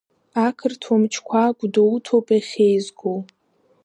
Ақырҭуа 0.45 1.01
мчқәа 1.01 1.55
Гәдоуҭоуп 1.57 2.27
иахьеизгоу. 2.33 3.19